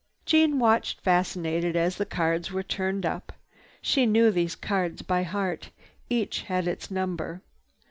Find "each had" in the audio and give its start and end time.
6.09-6.67